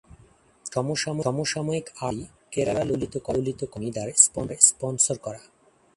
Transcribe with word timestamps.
সমসাময়িক 1.25 1.87
art 2.05 2.17
gallery, 2.17 2.25
Kerala 2.53 2.83
Lalit 2.89 3.13
Kala 3.25 3.39
academy 3.51 3.89
দ্বারা 3.95 4.13
sponsor 4.67 5.17
করা। 5.25 5.41